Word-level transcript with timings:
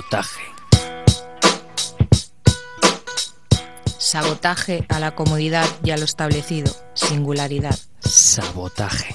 Sabotaje. 0.00 0.40
Sabotaje 3.98 4.86
a 4.88 4.98
la 4.98 5.14
comodidad 5.14 5.68
y 5.84 5.90
a 5.90 5.98
lo 5.98 6.04
establecido. 6.04 6.74
Singularidad. 6.94 7.78
Sabotaje. 8.00 9.14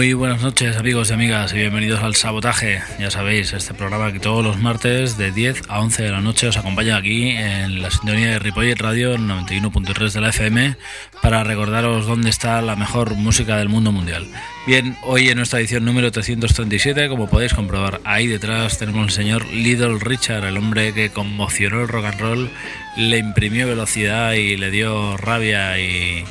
Muy 0.00 0.14
buenas 0.14 0.40
noches 0.40 0.78
amigos 0.78 1.10
y 1.10 1.12
amigas 1.12 1.52
y 1.52 1.56
bienvenidos 1.56 2.02
al 2.02 2.16
Sabotaje. 2.16 2.80
Ya 2.98 3.10
sabéis, 3.10 3.52
este 3.52 3.74
programa 3.74 4.10
que 4.10 4.18
todos 4.18 4.42
los 4.42 4.58
martes 4.58 5.18
de 5.18 5.30
10 5.30 5.64
a 5.68 5.80
11 5.80 6.04
de 6.04 6.10
la 6.10 6.22
noche 6.22 6.48
os 6.48 6.56
acompaña 6.56 6.96
aquí 6.96 7.28
en 7.28 7.82
la 7.82 7.90
sintonía 7.90 8.28
de 8.30 8.38
Ripollet 8.38 8.80
Radio 8.80 9.18
91.3 9.18 10.12
de 10.12 10.20
la 10.22 10.30
FM 10.30 10.76
para 11.20 11.44
recordaros 11.44 12.06
dónde 12.06 12.30
está 12.30 12.62
la 12.62 12.76
mejor 12.76 13.14
música 13.14 13.58
del 13.58 13.68
mundo 13.68 13.92
mundial. 13.92 14.26
Bien, 14.66 14.94
hoy 15.02 15.26
en 15.30 15.38
nuestra 15.38 15.58
edición 15.58 15.86
número 15.86 16.12
337, 16.12 17.08
como 17.08 17.30
podéis 17.30 17.54
comprobar 17.54 18.02
ahí 18.04 18.26
detrás 18.26 18.76
tenemos 18.76 19.04
al 19.04 19.10
señor 19.10 19.46
Little 19.46 19.98
Richard, 19.98 20.44
el 20.44 20.58
hombre 20.58 20.92
que 20.92 21.08
conmocionó 21.08 21.80
el 21.80 21.88
rock 21.88 22.04
and 22.04 22.20
roll, 22.20 22.50
le 22.98 23.16
imprimió 23.16 23.66
velocidad 23.66 24.34
y 24.34 24.58
le 24.58 24.70
dio 24.70 25.16
rabia 25.16 25.78
y, 25.80 26.24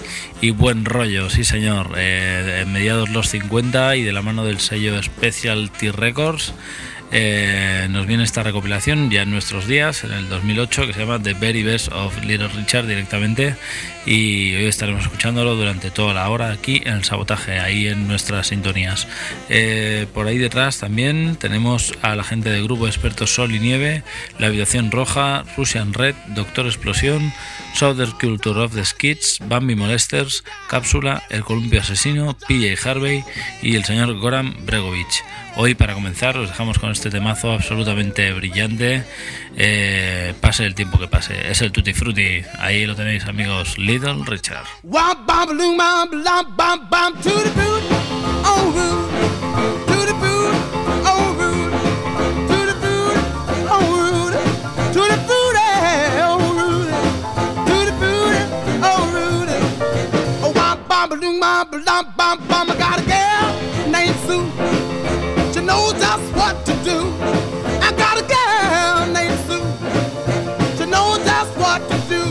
buen 0.51 0.85
rollo, 0.85 1.31
sí 1.31 1.43
señor, 1.43 1.95
eh, 1.97 2.61
en 2.61 2.71
mediados 2.71 3.09
los 3.09 3.29
50 3.29 3.95
y 3.95 4.03
de 4.03 4.11
la 4.11 4.21
mano 4.21 4.45
del 4.45 4.59
sello 4.59 5.01
Specialty 5.01 5.89
Records. 5.89 6.53
Eh, 7.11 7.87
nos 7.89 8.05
viene 8.05 8.23
esta 8.23 8.43
recopilación 8.43 9.09
ya 9.09 9.23
en 9.23 9.31
nuestros 9.31 9.67
días, 9.67 10.03
en 10.03 10.11
el 10.11 10.29
2008, 10.29 10.87
que 10.87 10.93
se 10.93 10.99
llama 10.99 11.21
The 11.21 11.33
Very 11.33 11.63
Best 11.63 11.91
of 11.91 12.23
Little 12.23 12.49
Richard 12.49 12.85
directamente. 12.85 13.55
Y 14.05 14.55
hoy 14.55 14.65
estaremos 14.65 15.03
escuchándolo 15.03 15.55
durante 15.55 15.91
toda 15.91 16.13
la 16.13 16.29
hora 16.29 16.51
aquí 16.51 16.81
en 16.85 16.93
el 16.93 17.03
sabotaje, 17.03 17.59
ahí 17.59 17.87
en 17.87 18.07
nuestras 18.07 18.47
sintonías. 18.47 19.07
Eh, 19.49 20.07
por 20.13 20.27
ahí 20.27 20.37
detrás 20.37 20.79
también 20.79 21.35
tenemos 21.35 21.93
a 22.01 22.15
la 22.15 22.23
gente 22.23 22.49
del 22.49 22.63
grupo 22.63 22.87
expertos 22.87 23.33
Sol 23.33 23.53
y 23.53 23.59
Nieve, 23.59 24.03
La 24.37 24.47
Habitación 24.47 24.91
Roja, 24.91 25.43
Russian 25.57 25.93
Red, 25.93 26.15
Doctor 26.29 26.65
Explosión, 26.65 27.33
Southern 27.73 28.11
Culture 28.19 28.61
of 28.61 28.73
the 28.73 28.85
Skids, 28.85 29.39
Bambi 29.47 29.75
Molesters, 29.75 30.43
Cápsula, 30.69 31.23
El 31.29 31.43
Columpio 31.43 31.81
Asesino, 31.81 32.37
PJ 32.47 32.89
Harvey 32.89 33.23
y 33.61 33.75
el 33.75 33.83
señor 33.85 34.17
Goran 34.17 34.55
Bregovic. 34.65 35.23
Hoy, 35.61 35.75
para 35.75 35.93
comenzar, 35.93 36.37
os 36.37 36.47
dejamos 36.47 36.79
con 36.79 36.89
este 36.89 37.09
temazo 37.09 37.51
absolutamente 37.51 38.31
brillante. 38.31 39.03
Eh, 39.57 40.33
pase 40.39 40.65
el 40.65 40.73
tiempo 40.73 40.97
que 40.97 41.09
pase. 41.09 41.51
Es 41.51 41.61
el 41.61 41.73
Tutti 41.73 41.91
Frutti. 41.91 42.41
Ahí 42.59 42.85
lo 42.85 42.95
tenéis, 42.95 43.25
amigos. 43.25 43.77
Little 43.77 44.23
Richard. 44.25 44.63
Knows 65.79 65.93
just 65.93 66.35
what 66.35 66.65
to 66.65 66.73
do. 66.83 66.97
I 67.87 67.93
got 68.03 68.15
a 68.19 68.25
girl 68.35 69.07
named 69.17 69.39
Sue. 69.47 69.63
She 70.77 70.85
knows 70.89 71.19
just 71.23 71.57
what 71.57 71.79
to 71.89 71.97
do. 72.13 72.23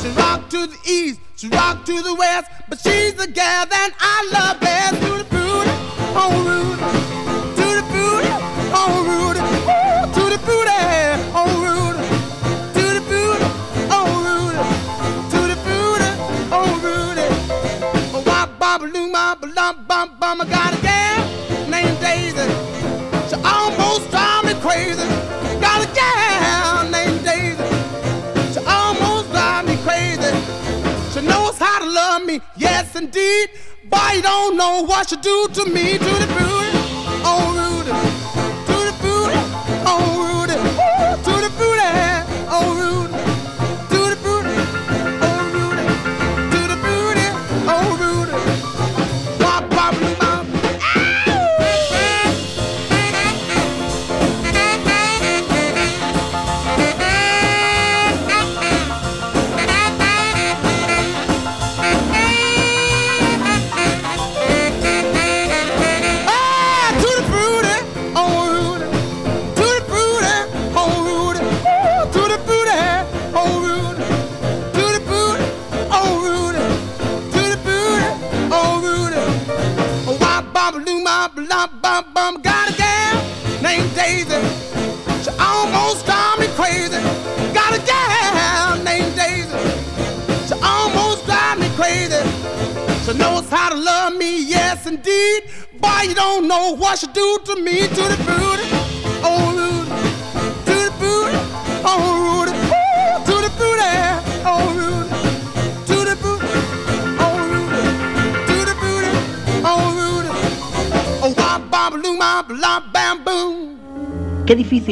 She 0.00 0.08
rock 0.14 0.48
to 0.50 0.68
the 0.68 0.78
east, 0.86 1.18
she 1.34 1.48
rock 1.48 1.84
to 1.86 2.02
the 2.02 2.14
west, 2.14 2.48
but 2.68 2.78
she's 2.78 3.14
the 3.14 3.26
that 3.70 3.90
I 3.98 4.16
love 4.32 4.60
best. 4.60 4.94
Oh 6.18 6.32
Rudy, 6.46 6.86
to 7.58 7.66
the 7.78 7.84
booty, 7.92 8.30
oh 8.80 8.94
Rudy, 9.10 9.40
Ooh, 9.74 10.12
oh 11.34 11.50
Rudy, 11.66 12.04
to 12.76 12.84
the 12.94 13.02
booty, 13.10 13.46
oh 13.90 14.06
Rudy, 14.26 14.54
to 15.32 15.38
the 15.50 15.56
booty, 15.66 16.10
oh 16.52 16.68
Rudy. 16.84 17.26
I 20.38 20.44
got 20.44 20.74
a 20.74 20.95
crazy. 24.66 25.06
Got 25.60 25.86
a 25.86 25.94
gal 25.94 26.90
named 26.90 27.24
Daisy. 27.24 27.62
She 28.52 28.60
almost 28.66 29.30
drive 29.30 29.64
me 29.64 29.76
crazy. 29.86 30.32
She 31.12 31.20
knows 31.26 31.56
how 31.58 31.78
to 31.78 31.88
love 31.88 32.24
me, 32.24 32.40
yes 32.56 32.96
indeed. 32.96 33.50
Boy, 33.84 34.10
you 34.14 34.22
don't 34.22 34.56
know 34.56 34.82
what 34.82 35.08
she 35.08 35.16
do 35.16 35.48
to 35.54 35.64
me. 35.66 35.98
To 35.98 36.12
the 36.22 36.28
booty, 36.34 36.72
oh 37.30 37.65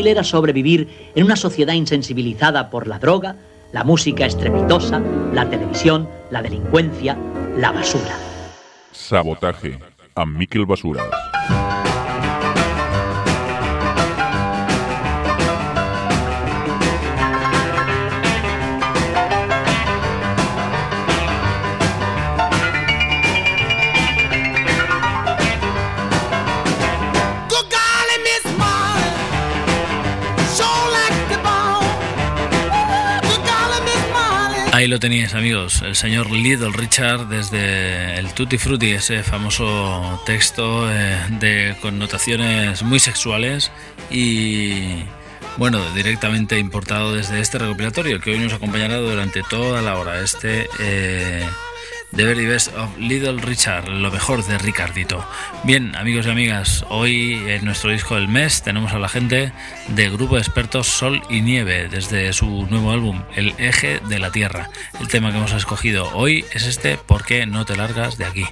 era 0.02 0.25
sobrevivir 0.25 0.88
en 1.14 1.25
una 1.25 1.37
sociedad 1.37 1.75
insensibilizada 1.75 2.70
por 2.70 2.87
la 2.87 2.99
droga, 2.99 3.37
la 3.73 3.85
música 3.85 4.26
estrepitosa, 4.26 5.00
la 5.32 5.49
televisión, 5.49 6.08
la 6.31 6.43
delincuencia, 6.43 7.17
la 7.56 7.73
basura. 7.73 8.17
Sabotaje. 8.93 9.79
Amb 10.14 10.37
Miquel 10.37 10.64
Basuras. 10.64 11.23
Ahí 34.74 34.88
lo 34.88 34.98
teníais, 34.98 35.34
amigos. 35.34 35.82
El 35.82 35.94
señor 35.94 36.32
Little 36.32 36.72
Richard 36.72 37.28
desde 37.28 38.18
el 38.18 38.34
Tutti 38.34 38.58
Frutti, 38.58 38.90
ese 38.90 39.22
famoso 39.22 40.20
texto 40.26 40.90
eh, 40.90 41.16
de 41.38 41.76
connotaciones 41.80 42.82
muy 42.82 42.98
sexuales 42.98 43.70
y 44.10 45.04
bueno, 45.58 45.78
directamente 45.94 46.58
importado 46.58 47.14
desde 47.14 47.38
este 47.38 47.58
recopilatorio 47.58 48.20
que 48.20 48.32
hoy 48.32 48.40
nos 48.40 48.52
acompañará 48.52 48.96
durante 48.96 49.44
toda 49.44 49.80
la 49.80 49.96
hora. 49.96 50.20
Este 50.20 50.68
eh, 50.80 51.46
The 52.12 52.24
Very 52.24 52.46
Best 52.46 52.68
of 52.76 52.96
Little 52.96 53.40
Richard, 53.40 53.88
lo 53.88 54.10
mejor 54.10 54.44
de 54.44 54.56
Ricardito. 54.58 55.26
Bien, 55.64 55.96
amigos 55.96 56.26
y 56.26 56.30
amigas, 56.30 56.84
hoy 56.88 57.42
en 57.48 57.64
nuestro 57.64 57.90
disco 57.90 58.14
del 58.14 58.28
mes 58.28 58.62
tenemos 58.62 58.92
a 58.92 59.00
la 59.00 59.08
gente 59.08 59.52
de 59.88 60.10
grupo 60.10 60.36
de 60.36 60.42
expertos 60.42 60.86
Sol 60.86 61.22
y 61.28 61.40
Nieve 61.40 61.88
desde 61.88 62.32
su 62.32 62.66
nuevo 62.70 62.92
álbum, 62.92 63.24
El 63.34 63.54
Eje 63.58 64.00
de 64.08 64.20
la 64.20 64.30
Tierra. 64.30 64.70
El 65.00 65.08
tema 65.08 65.32
que 65.32 65.38
hemos 65.38 65.52
escogido 65.52 66.08
hoy 66.14 66.44
es 66.52 66.66
este, 66.66 66.96
¿Por 66.98 67.24
qué 67.24 67.46
no 67.46 67.64
te 67.64 67.76
largas 67.76 68.16
de 68.16 68.26
aquí? 68.26 68.46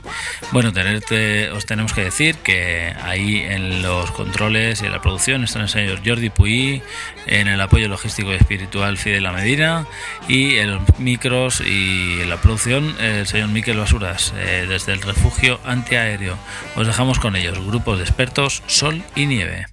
Bueno, 0.51 0.73
tenerte, 0.73 1.51
os 1.51 1.65
tenemos 1.65 1.93
que 1.93 2.03
decir 2.03 2.37
que 2.37 2.93
ahí 3.03 3.39
en 3.39 3.83
los 3.83 4.11
controles 4.11 4.83
y 4.83 4.87
en 4.87 4.93
la 4.93 5.01
producción 5.01 5.45
están 5.45 5.63
el 5.63 5.69
señor 5.69 6.01
Jordi 6.05 6.31
Puy, 6.31 6.83
en 7.27 7.47
el 7.47 7.61
apoyo 7.61 7.89
logístico 7.89 8.33
y 8.33 8.37
espiritual 8.37 8.99
Fidel 8.99 9.23
La 9.23 9.33
Medina 9.33 9.87
y 10.29 10.57
en 10.57 10.73
los 10.73 10.99
micros 10.99 11.61
y 11.61 12.21
en 12.23 12.29
la 12.29 12.39
producción 12.39 12.97
el 13.01 13.27
señor 13.27 13.52
Miquel 13.53 13.79
Basuras, 13.79 14.33
eh, 14.37 14.67
desde 14.69 14.93
el 14.93 15.03
refugio 15.03 15.61
antiaéreo. 15.65 16.37
Os 16.77 16.87
dejamos 16.87 17.19
con 17.19 17.37
ellos, 17.37 17.59
grupos 17.65 17.99
de 17.99 18.05
expertos 18.05 18.63
Sol 18.67 19.03
y 19.15 19.27
Nieve. 19.27 19.67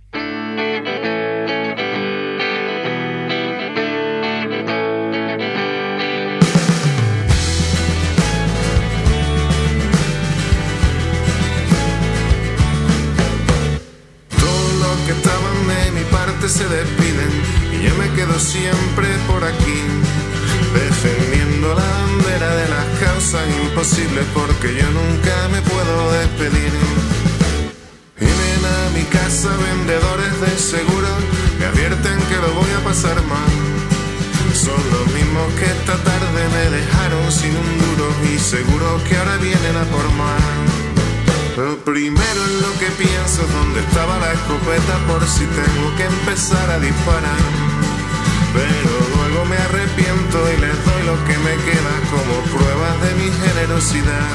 Todos 14.37 14.73
los 14.79 14.97
que 15.05 15.11
estaban 15.11 15.67
de 15.67 15.91
mi 15.91 16.03
parte 16.11 16.49
se 16.49 16.67
despiden 16.67 17.29
y 17.79 17.83
yo 17.87 17.95
me 17.95 18.09
quedo 18.15 18.37
siempre 18.39 19.07
por 19.27 19.43
aquí, 19.43 19.78
las 23.31 23.41
causas 23.41 23.61
imposibles 23.63 24.25
porque 24.33 24.75
yo 24.75 24.89
nunca 24.91 25.47
me 25.51 25.61
puedo 25.61 26.11
despedir. 26.13 26.71
Vienen 28.19 28.65
a 28.65 28.89
mi 28.97 29.03
casa 29.03 29.49
vendedores 29.57 30.41
de 30.41 30.57
seguro, 30.57 31.07
me 31.59 31.65
advierten 31.65 32.17
que 32.29 32.35
lo 32.35 32.53
voy 32.53 32.71
a 32.79 32.83
pasar 32.83 33.15
mal. 33.25 33.51
Son 34.53 34.81
los 34.91 35.13
mismos 35.13 35.53
que 35.59 35.65
esta 35.65 35.95
tarde 36.03 36.41
me 36.55 36.77
dejaron 36.77 37.31
sin 37.31 37.51
un 37.51 37.77
duro 37.77 38.07
y 38.33 38.39
seguro 38.39 38.99
que 39.07 39.17
ahora 39.17 39.37
vienen 39.37 39.75
a 39.77 39.83
por 39.85 40.09
más. 40.13 40.41
Lo 41.57 41.77
primero 41.79 42.45
en 42.45 42.61
lo 42.61 42.71
que 42.79 42.89
pienso 42.97 43.43
es 43.43 43.53
dónde 43.53 43.81
estaba 43.81 44.17
la 44.19 44.33
escopeta 44.33 44.97
por 45.07 45.27
si 45.27 45.45
tengo 45.45 45.95
que 45.97 46.05
empezar 46.05 46.69
a 46.71 46.79
disparar. 46.79 47.43
Pero 48.53 49.08
me 49.45 49.57
arrepiento 49.57 50.38
y 50.53 50.57
les 50.57 50.86
doy 50.86 51.03
lo 51.06 51.15
que 51.25 51.38
me 51.38 51.56
queda 51.68 51.95
como 52.12 52.33
pruebas 52.56 52.95
de 53.01 53.12
mi 53.15 53.30
generosidad. 53.44 54.30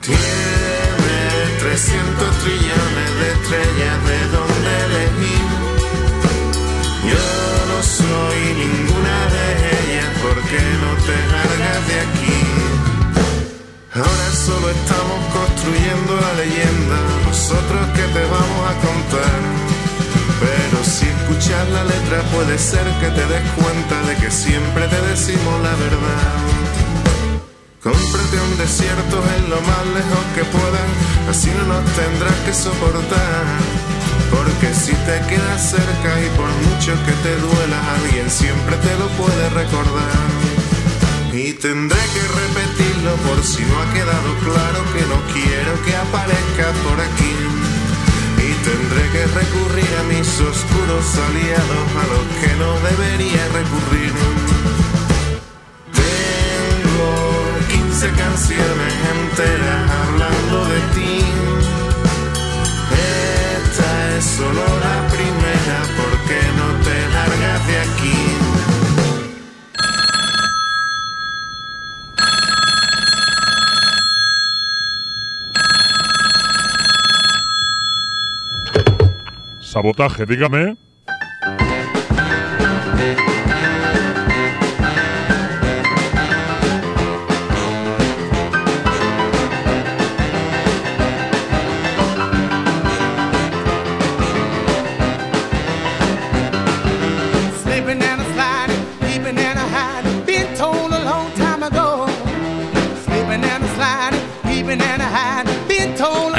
Tiene 0.00 0.74
300 1.60 2.38
trillones 2.42 3.10
de 3.20 3.26
estrellas 3.36 3.98
de 4.10 4.18
donde 4.36 4.70
elegir. 4.86 5.46
Yo 7.10 7.24
no 7.70 7.78
soy 7.82 8.38
ninguna 8.62 9.16
de 9.34 9.44
ellas, 9.78 10.10
¿por 10.22 10.36
qué 10.50 10.62
no 10.82 10.90
te 11.06 11.16
largas 11.32 11.80
de 11.88 11.96
aquí? 12.06 12.40
Ahora 13.94 14.28
solo 14.32 14.70
estamos 14.70 15.20
construyendo 15.38 16.20
la 16.20 16.32
leyenda, 16.34 16.98
nosotros 17.26 17.88
que 17.94 18.06
te 18.14 18.24
vamos 18.26 18.62
a 18.70 18.74
contar. 18.86 19.71
Escuchas 21.32 21.68
la 21.70 21.84
letra 21.84 22.22
puede 22.30 22.58
ser 22.58 22.84
que 23.00 23.08
te 23.08 23.24
des 23.26 23.42
cuenta 23.52 24.02
de 24.02 24.16
que 24.16 24.30
siempre 24.30 24.86
te 24.86 25.00
decimos 25.00 25.62
la 25.62 25.74
verdad. 25.76 26.36
Cómprate 27.82 28.36
un 28.38 28.58
desierto 28.58 29.16
en 29.36 29.48
lo 29.48 29.56
más 29.62 29.84
lejos 29.96 30.24
que 30.34 30.44
puedas, 30.44 30.88
así 31.30 31.50
no 31.56 31.64
nos 31.72 31.84
tendrás 31.96 32.36
que 32.44 32.52
soportar. 32.52 33.44
Porque 34.30 34.74
si 34.74 34.92
te 34.92 35.16
quedas 35.26 35.70
cerca 35.70 36.10
y 36.20 36.28
por 36.36 36.50
mucho 36.68 36.92
que 37.06 37.14
te 37.24 37.34
duela, 37.40 37.80
alguien 37.96 38.28
siempre 38.28 38.76
te 38.76 38.92
lo 39.00 39.08
puede 39.16 39.48
recordar. 39.56 40.28
Y 41.32 41.54
tendré 41.54 42.02
que 42.12 42.24
repetirlo 42.42 43.16
por 43.24 43.42
si 43.42 43.62
no 43.64 43.80
ha 43.80 43.88
quedado 43.94 44.30
claro 44.44 44.80
que 44.92 45.02
no 45.08 45.18
quiero 45.32 45.72
que 45.82 45.96
aparezca 45.96 46.66
por 46.84 47.00
aquí. 47.00 47.51
Tendré 48.72 49.04
que 49.10 49.26
recurrir 49.26 49.90
a 50.00 50.02
mis 50.04 50.28
oscuros 50.40 51.06
aliados 51.28 51.86
a 52.00 52.04
los 52.12 52.24
que 52.40 52.52
no 52.56 52.72
debería 52.88 53.44
recurrir. 53.52 54.12
Tengo 56.00 57.10
15 57.68 58.10
canciones 58.12 58.94
enteras 59.14 59.90
hablando 60.00 60.64
de 60.72 60.80
ti. 60.94 61.20
Esta 63.60 64.16
es 64.16 64.24
solo 64.24 64.64
la 64.86 64.96
primera, 65.08 65.78
¿por 65.98 66.12
qué 66.26 66.40
no 66.56 66.68
te 66.86 66.96
largas 67.12 67.66
de 67.66 67.78
aquí? 67.78 68.21
Sabotaje, 79.82 80.24
dígame. 80.26 80.76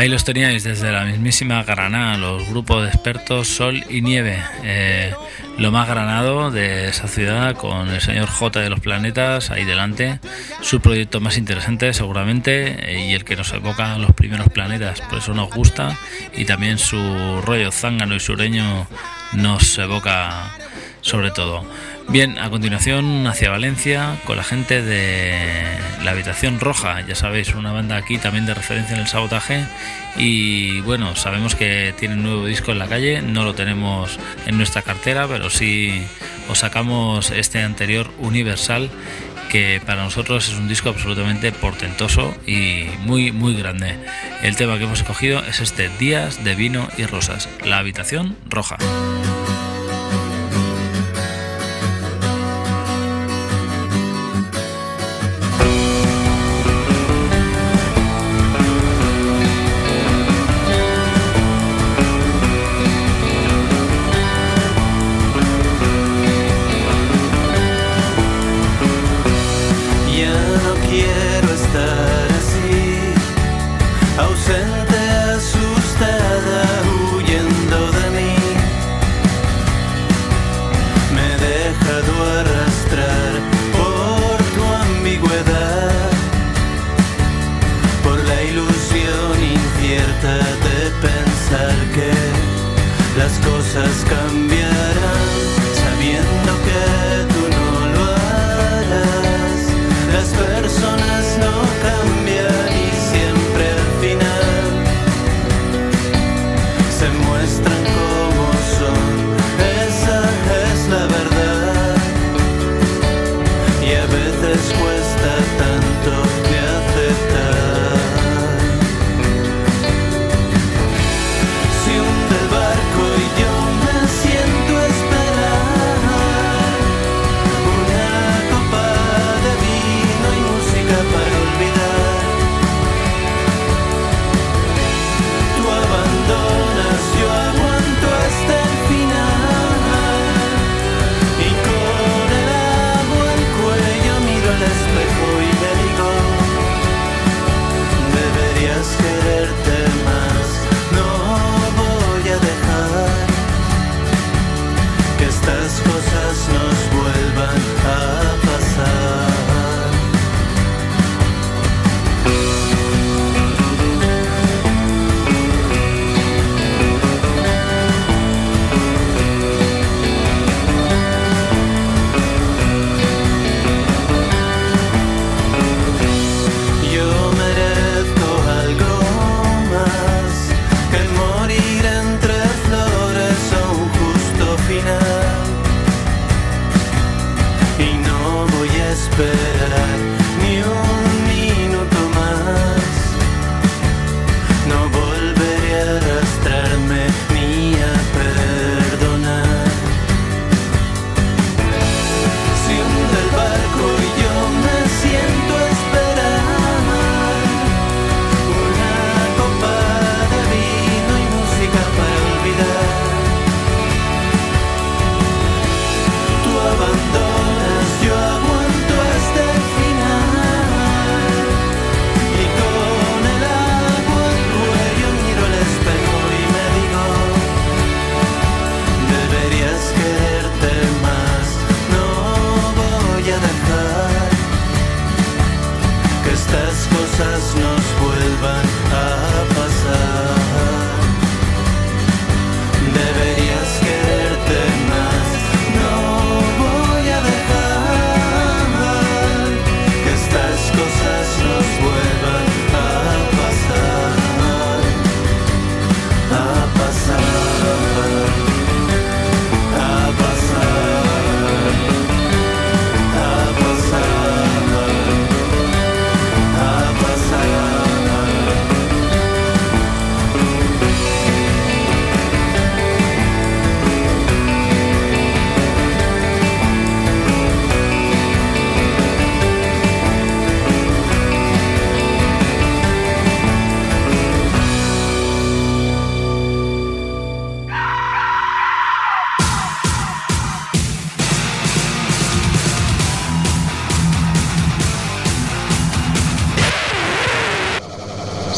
Ahí 0.03 0.09
los 0.09 0.25
teníais 0.25 0.65
desde 0.65 0.91
la 0.91 1.05
mismísima 1.05 1.63
Granada, 1.63 2.17
los 2.17 2.49
grupos 2.49 2.83
de 2.83 2.89
expertos 2.89 3.47
Sol 3.47 3.85
y 3.89 4.01
Nieve. 4.01 4.37
Eh, 4.61 5.13
lo 5.57 5.71
más 5.71 5.87
granado 5.87 6.51
de 6.51 6.89
esa 6.89 7.07
ciudad 7.07 7.55
con 7.55 7.87
el 7.87 8.01
señor 8.01 8.27
J 8.27 8.59
de 8.59 8.69
los 8.69 8.81
Planetas 8.81 9.49
ahí 9.49 9.63
delante. 9.63 10.19
Su 10.59 10.81
proyecto 10.81 11.21
más 11.21 11.37
interesante 11.37 11.93
seguramente 11.93 12.91
eh, 12.91 13.05
y 13.07 13.13
el 13.13 13.23
que 13.23 13.37
nos 13.37 13.53
evoca 13.53 13.97
los 13.97 14.11
primeros 14.11 14.49
planetas. 14.49 14.99
Por 14.99 15.19
eso 15.19 15.33
nos 15.33 15.49
gusta 15.49 15.97
y 16.35 16.43
también 16.43 16.79
su 16.79 17.41
rollo 17.41 17.71
zángano 17.71 18.13
y 18.13 18.19
sureño 18.19 18.85
nos 19.31 19.77
evoca 19.77 20.51
sobre 21.03 21.29
todo. 21.31 21.63
Bien, 22.09 22.39
a 22.39 22.49
continuación 22.49 23.27
hacia 23.27 23.49
Valencia 23.49 24.17
con 24.25 24.37
la 24.37 24.43
gente 24.43 24.81
de 24.81 25.77
la 26.03 26.11
Habitación 26.11 26.59
Roja, 26.59 27.05
ya 27.05 27.15
sabéis, 27.15 27.53
una 27.53 27.71
banda 27.71 27.95
aquí 27.95 28.17
también 28.17 28.45
de 28.45 28.53
referencia 28.53 28.95
en 28.95 29.01
el 29.01 29.07
sabotaje 29.07 29.65
y 30.17 30.81
bueno, 30.81 31.15
sabemos 31.15 31.55
que 31.55 31.93
tienen 31.97 32.23
nuevo 32.23 32.45
disco 32.45 32.71
en 32.71 32.79
la 32.79 32.87
calle, 32.87 33.21
no 33.21 33.43
lo 33.43 33.53
tenemos 33.53 34.19
en 34.45 34.57
nuestra 34.57 34.81
cartera, 34.81 35.27
pero 35.27 35.49
sí 35.49 36.03
os 36.49 36.59
sacamos 36.59 37.31
este 37.31 37.61
anterior 37.61 38.09
Universal 38.19 38.89
que 39.49 39.81
para 39.85 40.03
nosotros 40.03 40.49
es 40.49 40.55
un 40.55 40.67
disco 40.67 40.89
absolutamente 40.89 41.51
portentoso 41.51 42.35
y 42.47 42.85
muy 43.05 43.31
muy 43.31 43.55
grande. 43.55 43.97
El 44.41 44.55
tema 44.55 44.77
que 44.77 44.85
hemos 44.85 44.99
escogido 44.99 45.43
es 45.43 45.59
este 45.59 45.89
Días 45.99 46.43
de 46.43 46.55
vino 46.55 46.87
y 46.97 47.05
rosas, 47.05 47.47
la 47.63 47.77
Habitación 47.77 48.35
Roja. 48.49 48.77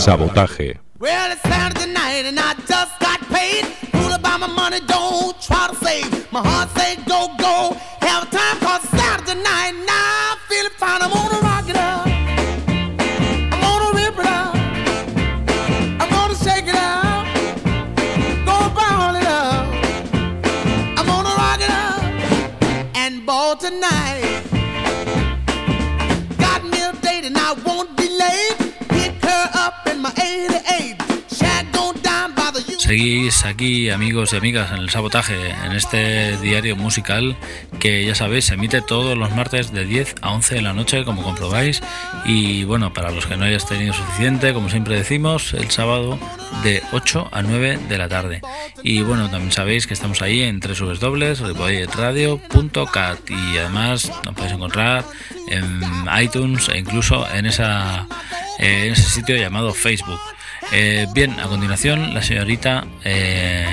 Sabotaje. 0.05 0.79
Well, 0.99 1.35
Seguís 32.85 33.45
aquí, 33.45 33.89
amigos 33.89 34.31
y 34.31 34.35
amigas, 34.35 34.71
en 34.71 34.77
el 34.77 34.91
sabotaje, 34.91 35.49
en 35.49 35.71
este 35.71 36.37
diario 36.37 36.75
musical 36.75 37.35
que 37.79 38.05
ya 38.05 38.13
sabéis, 38.13 38.45
se 38.45 38.53
emite 38.53 38.79
todos 38.83 39.17
los 39.17 39.31
martes 39.31 39.71
de 39.71 39.85
10 39.85 40.13
a 40.21 40.31
11 40.33 40.53
de 40.53 40.61
la 40.61 40.73
noche, 40.73 41.03
como 41.03 41.23
comprobáis. 41.23 41.81
Y 42.25 42.63
bueno, 42.63 42.93
para 42.93 43.09
los 43.09 43.25
que 43.25 43.37
no 43.37 43.45
hayáis 43.45 43.65
tenido 43.65 43.91
suficiente, 43.91 44.53
como 44.53 44.69
siempre 44.69 44.95
decimos, 44.95 45.55
el 45.55 45.71
sábado 45.71 46.19
de 46.63 46.83
8 46.91 47.29
a 47.31 47.41
9 47.41 47.79
de 47.89 47.97
la 47.97 48.07
tarde. 48.07 48.41
Y 48.83 49.01
bueno, 49.01 49.31
también 49.31 49.51
sabéis 49.51 49.87
que 49.87 49.95
estamos 49.95 50.21
ahí 50.21 50.43
en 50.43 50.59
www.radio.cat 50.59 50.99
y 53.31 53.57
además 53.57 54.11
nos 54.23 54.35
podéis 54.35 54.53
encontrar 54.53 55.05
en 55.49 55.81
iTunes 56.21 56.69
e 56.69 56.77
incluso 56.77 57.27
en, 57.33 57.47
ese 57.47 57.65
sitio 58.95 59.37
llamado 59.37 59.73
Facebook. 59.73 60.19
Eh, 60.71 61.07
bien, 61.13 61.39
a 61.39 61.43
continuación 61.43 62.13
la 62.13 62.21
señorita 62.21 62.85
eh, 63.03 63.65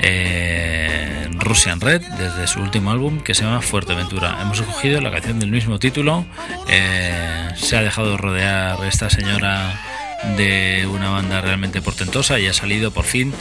eh, 0.00 1.28
Russian 1.34 1.80
Red 1.80 2.02
desde 2.18 2.46
su 2.46 2.60
último 2.60 2.90
álbum 2.90 3.20
que 3.20 3.34
se 3.34 3.42
llama 3.44 3.60
Fuerteventura. 3.60 4.38
Hemos 4.40 4.60
escogido 4.60 5.00
la 5.00 5.10
canción 5.10 5.38
del 5.40 5.50
mismo 5.50 5.78
título. 5.78 6.24
eh, 6.68 7.48
se 7.56 7.76
ha 7.76 7.82
dejado 7.82 8.16
rodear 8.16 8.82
esta 8.84 9.10
señora 9.10 9.80
de 10.36 10.86
una 10.86 11.10
banda 11.10 11.40
realmente 11.40 11.82
portentosa 11.82 12.38
y 12.38 12.46
ha 12.46 12.52
salido 12.52 12.90
por 12.90 13.04
fin 13.04 13.32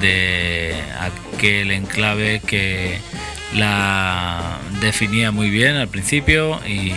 de 0.00 0.74
aquel 1.00 1.70
enclave 1.70 2.40
que 2.44 2.98
la 3.54 4.58
definía 4.80 5.30
muy 5.30 5.48
bien 5.50 5.76
al 5.76 5.88
principio 5.88 6.60
y 6.66 6.92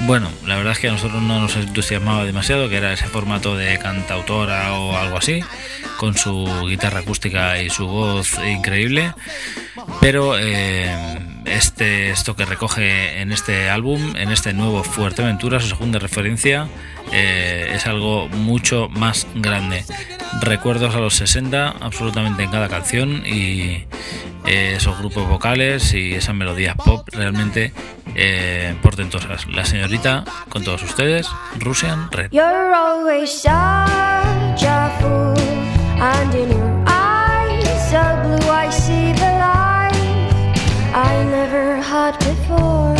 bueno, 0.00 0.30
la 0.46 0.56
verdad 0.56 0.72
es 0.72 0.78
que 0.78 0.88
a 0.88 0.92
nosotros 0.92 1.22
no 1.22 1.40
nos 1.40 1.56
entusiasmaba 1.56 2.24
demasiado, 2.24 2.68
que 2.68 2.76
era 2.76 2.92
ese 2.92 3.06
formato 3.06 3.56
de 3.56 3.78
cantautora 3.78 4.72
o 4.74 4.96
algo 4.96 5.18
así, 5.18 5.40
con 5.98 6.16
su 6.16 6.46
guitarra 6.66 7.00
acústica 7.00 7.60
y 7.60 7.70
su 7.70 7.86
voz 7.86 8.38
increíble. 8.46 9.12
Pero 10.00 10.38
eh, 10.38 11.18
este, 11.50 12.10
esto 12.10 12.36
que 12.36 12.44
recoge 12.44 13.20
en 13.20 13.32
este 13.32 13.68
álbum, 13.70 14.16
en 14.16 14.30
este 14.30 14.52
nuevo 14.52 14.82
Fuerteventura, 14.84 15.60
su 15.60 15.68
segunda 15.68 15.98
referencia, 15.98 16.68
eh, 17.12 17.72
es 17.74 17.86
algo 17.86 18.28
mucho 18.28 18.88
más 18.88 19.26
grande. 19.34 19.84
Recuerdos 20.40 20.94
a 20.94 21.00
los 21.00 21.14
60 21.14 21.74
absolutamente 21.80 22.44
en 22.44 22.50
cada 22.50 22.68
canción 22.68 23.26
y 23.26 23.84
eh, 24.46 24.74
esos 24.76 24.98
grupos 24.98 25.28
vocales 25.28 25.92
y 25.92 26.14
esas 26.14 26.34
melodías 26.34 26.76
pop 26.76 27.08
realmente 27.12 27.72
eh, 28.14 28.74
portentosas. 28.82 29.46
La 29.48 29.64
señorita, 29.64 30.24
con 30.48 30.64
todos 30.64 30.82
ustedes, 30.82 31.28
Russian 31.58 32.10
Red. 32.12 32.30
You're 32.30 32.70
I 41.02 41.24
never 41.24 41.76
had 41.76 42.18
before. 42.18 42.99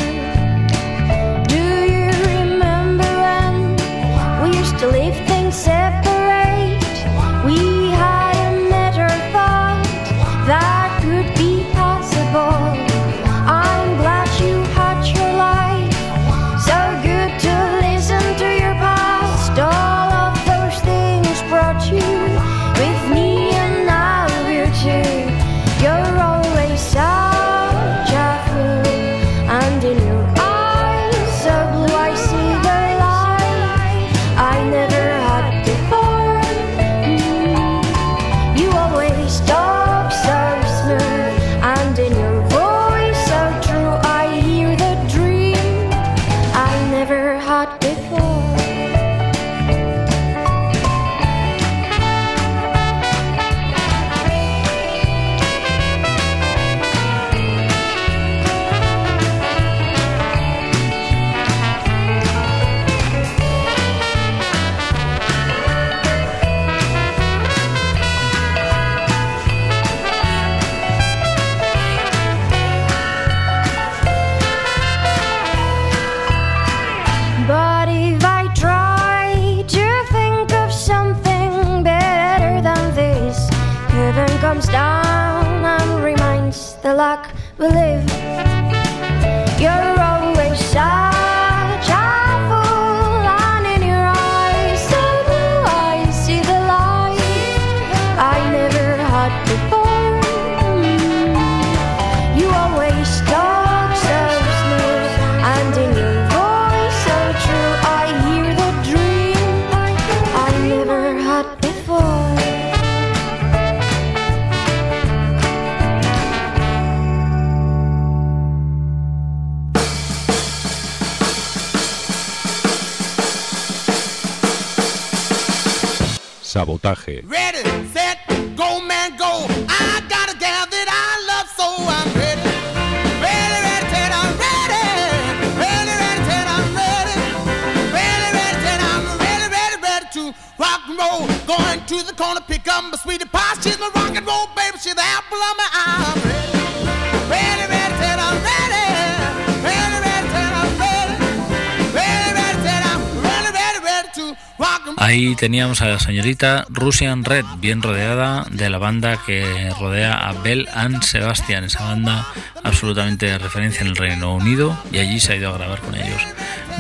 Ahí 154.97 155.35
teníamos 155.35 155.83
a 155.83 155.89
la 155.89 155.99
señorita 155.99 156.67
Russian 156.69 157.25
Red, 157.25 157.45
bien 157.59 157.83
rodeada 157.83 158.47
de 158.51 158.71
la 158.71 158.79
banda 158.79 159.19
que 159.27 159.73
rodea 159.81 160.13
a 160.13 160.33
Bell 160.35 160.69
and 160.73 161.03
Sebastian, 161.03 161.65
esa 161.65 161.83
banda 161.85 162.27
absolutamente 162.63 163.27
de 163.27 163.39
referencia 163.39 163.81
en 163.81 163.89
el 163.89 163.97
Reino 163.97 164.35
Unido, 164.35 164.79
y 164.93 164.99
allí 164.99 165.19
se 165.19 165.33
ha 165.33 165.37
ido 165.37 165.51
a 165.51 165.59
grabar 165.59 165.81
con 165.81 165.97
ellos. 165.97 166.23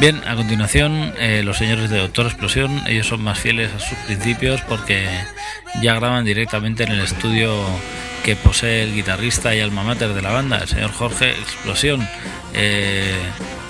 Bien, 0.00 0.18
a 0.26 0.34
continuación, 0.34 1.12
eh, 1.18 1.42
los 1.44 1.58
señores 1.58 1.90
de 1.90 1.98
Doctor 1.98 2.24
Explosión, 2.24 2.82
ellos 2.86 3.06
son 3.06 3.22
más 3.22 3.38
fieles 3.38 3.70
a 3.74 3.78
sus 3.78 3.98
principios 4.06 4.62
porque 4.62 5.06
ya 5.82 5.94
graban 5.94 6.24
directamente 6.24 6.84
en 6.84 6.92
el 6.92 7.00
estudio 7.00 7.52
que 8.24 8.34
posee 8.34 8.84
el 8.84 8.94
guitarrista 8.94 9.54
y 9.54 9.60
alma 9.60 9.82
mater 9.82 10.14
de 10.14 10.22
la 10.22 10.30
banda, 10.30 10.56
el 10.56 10.68
señor 10.68 10.90
Jorge 10.92 11.32
Explosión. 11.32 12.08
Eh, 12.54 13.12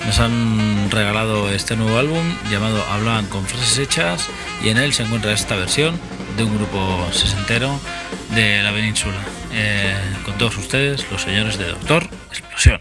nos 0.07 0.21
han 0.21 0.89
regalado 0.93 1.51
este 1.51 1.75
nuevo 1.75 1.99
álbum 1.99 2.23
llamado 2.49 2.81
Hablan 2.93 3.27
con 3.27 3.45
frases 3.45 3.79
hechas 3.79 4.29
y 4.63 4.69
en 4.69 4.79
él 4.79 4.93
se 4.93 5.03
encuentra 5.03 5.33
esta 5.33 5.57
versión 5.57 5.99
de 6.37 6.45
un 6.45 6.57
grupo 6.57 7.09
sesentero 7.11 7.77
de 8.37 8.63
la 8.63 8.71
península. 8.71 9.19
Eh, 9.53 9.97
con 10.25 10.39
todos 10.39 10.57
ustedes, 10.59 11.11
los 11.11 11.23
señores 11.23 11.59
de 11.59 11.67
Doctor 11.71 12.09
Explosión. 12.31 12.81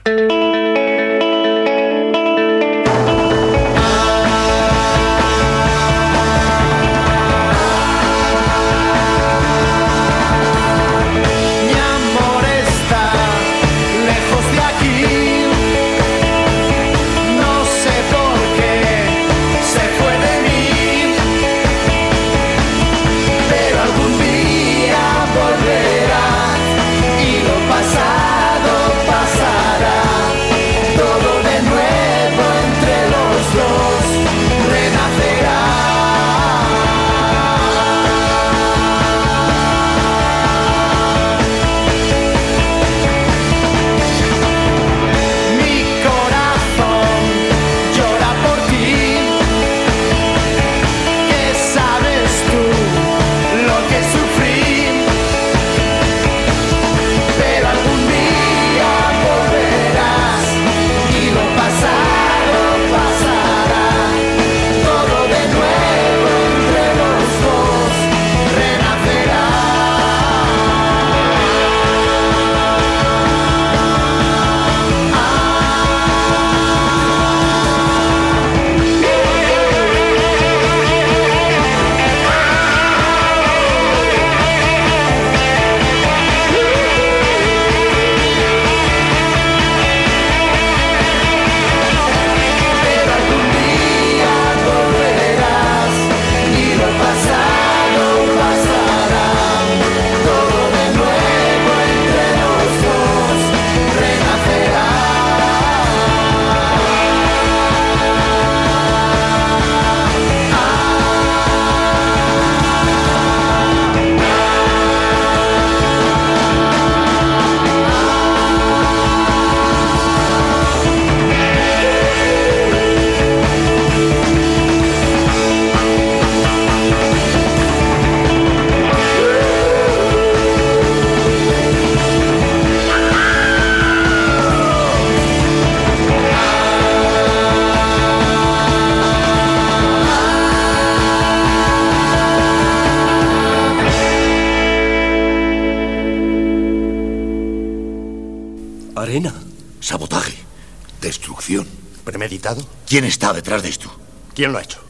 ¿Premeditado? 152.20 152.62
¿Quién 152.86 153.06
está 153.06 153.32
detrás 153.32 153.64
de 153.64 153.70
esto? 153.70 153.90
¿Quién 154.36 154.52
lo 154.52 154.58
ha 154.58 154.62
hecho? 154.62 154.82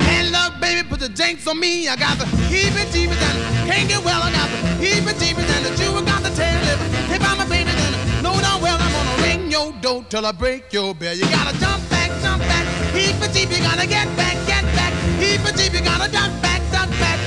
And 0.00 0.32
love, 0.32 0.58
baby, 0.60 0.82
put 0.88 0.98
the 0.98 1.08
jinx 1.10 1.46
on 1.46 1.60
me. 1.60 1.86
I 1.86 1.94
got 1.94 2.18
the 2.18 2.24
heebie 2.50 2.84
jeebies 2.90 3.14
and 3.14 3.70
can't 3.70 3.88
get 3.88 4.04
well. 4.04 4.20
I 4.20 4.32
got 4.32 4.50
the 4.50 4.58
heebie 4.84 5.14
jeebies 5.20 5.48
and 5.56 5.66
the 5.66 5.76
Jew 5.76 5.92
got 6.04 6.20
the 6.24 6.30
tail 6.34 6.58
lip. 6.66 6.80
If 7.14 7.22
I'm 7.22 7.38
a 7.38 7.46
baby, 7.48 7.70
then 7.70 7.94
know 8.24 8.34
darn 8.40 8.60
well 8.60 8.76
I'm 8.76 8.90
gonna 8.90 9.22
ring 9.22 9.52
your 9.52 9.72
door 9.80 10.04
till 10.10 10.26
I 10.26 10.32
break 10.32 10.72
your 10.72 10.96
bell. 10.96 11.14
You 11.14 11.30
gotta 11.30 11.56
jump 11.60 11.88
back, 11.88 12.10
jump 12.22 12.42
back. 12.42 12.66
Heebie 12.90 13.28
jeebie, 13.30 13.62
gotta 13.62 13.86
get 13.86 14.08
back, 14.16 14.34
get 14.48 14.64
back. 14.74 14.92
Heebie 15.22 15.52
jeebie, 15.54 15.84
gotta 15.84 16.10
duck 16.10 16.32
back, 16.42 16.57
duck 16.78 16.90
back. 17.00 17.18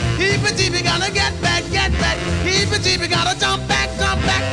Gotta 0.83 1.11
get 1.11 1.41
back, 1.41 1.63
get 1.71 1.91
back. 1.99 2.17
Gotta 3.09 3.35
jump 3.39 3.67
back, 3.67 3.89
jump 3.97 4.25
back. 4.25 4.43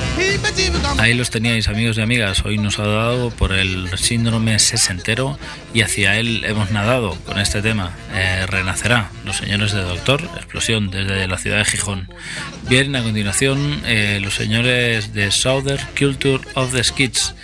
Ahí 0.98 1.14
los 1.14 1.30
teníais 1.30 1.68
amigos 1.68 1.96
y 1.98 2.00
amigas, 2.00 2.44
hoy 2.44 2.58
nos 2.58 2.78
ha 2.78 2.86
dado 2.86 3.30
por 3.30 3.52
el 3.52 3.88
síndrome 3.96 4.58
sesentero 4.58 5.38
y 5.72 5.82
hacia 5.82 6.16
él 6.16 6.44
hemos 6.44 6.70
nadado 6.72 7.14
con 7.24 7.38
este 7.38 7.62
tema, 7.62 7.94
eh, 8.14 8.44
Renacerá, 8.46 9.10
los 9.24 9.36
señores 9.36 9.72
de 9.72 9.82
Doctor, 9.82 10.22
explosión 10.36 10.90
desde 10.90 11.28
la 11.28 11.38
ciudad 11.38 11.58
de 11.58 11.64
Gijón. 11.66 12.08
Bien, 12.68 12.96
a 12.96 13.02
continuación 13.02 13.80
eh, 13.86 14.18
los 14.20 14.34
señores 14.34 15.14
de 15.14 15.30
Southern 15.30 15.84
Culture 15.96 16.40
of 16.54 16.72
the 16.72 16.82
Skids, 16.82 17.34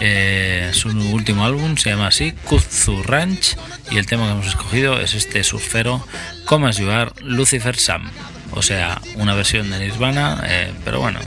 eh, 0.00 0.70
su 0.72 0.88
último 0.88 1.44
álbum 1.44 1.76
se 1.76 1.90
llama 1.90 2.08
así, 2.08 2.32
Kutzu 2.44 3.02
Ranch, 3.02 3.56
y 3.90 3.98
el 3.98 4.06
tema 4.06 4.24
que 4.24 4.32
hemos 4.32 4.46
escogido 4.46 5.00
es 5.00 5.14
este 5.14 5.44
surfero, 5.44 6.04
Come 6.46 6.68
As 6.68 6.78
You 6.78 6.90
Are, 6.90 7.12
Lucifer 7.22 7.76
Sam, 7.76 8.10
o 8.52 8.62
sea, 8.62 9.00
una 9.16 9.34
versión 9.34 9.70
de 9.70 9.78
Nirvana, 9.78 10.42
eh, 10.46 10.72
pero 10.84 11.00
bueno, 11.00 11.20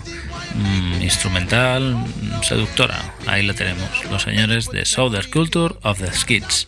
mm, 0.55 1.01
instrumental, 1.01 1.97
seductora. 2.41 3.13
Ahí 3.27 3.43
la 3.43 3.53
tenemos, 3.53 3.89
los 4.11 4.23
señores 4.23 4.69
de 4.71 4.85
Southern 4.85 5.29
Culture 5.29 5.75
of 5.83 5.99
the 5.99 6.11
Skids. 6.11 6.67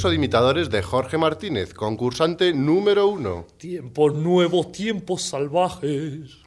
Concurso 0.00 0.12
de 0.12 0.16
imitadores 0.16 0.70
de 0.70 0.80
Jorge 0.80 1.18
Martínez, 1.18 1.74
concursante 1.74 2.54
número 2.54 3.06
uno. 3.08 3.46
Tiempos 3.58 4.14
nuevos, 4.14 4.72
tiempos 4.72 5.20
salvajes. 5.20 6.38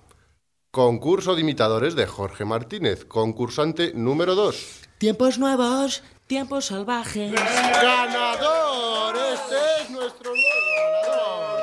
Concurso 0.71 1.35
de 1.35 1.41
imitadores 1.41 1.93
de 1.93 2.07
Jorge 2.07 2.45
Martínez, 2.45 3.05
concursante 3.05 3.93
número 3.93 4.33
dos. 4.33 4.81
Tiempos 4.97 5.37
nuevos, 5.37 6.01
tiempos 6.25 6.65
salvajes. 6.65 7.31
¡Ganador! 7.31 9.15
Este 9.35 9.83
es 9.83 9.89
nuestro 9.91 10.31
nuevo 10.31 11.53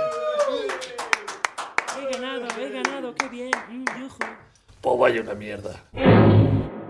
He 1.98 2.12
ganado, 2.12 2.46
he 2.56 2.70
ganado, 2.70 3.14
qué 3.16 3.28
bien. 3.30 3.50
Mm, 3.68 3.84
yujú. 4.00 4.18
Pues 4.80 4.96
vaya 4.96 5.22
una 5.22 5.34
mierda. 5.34 6.49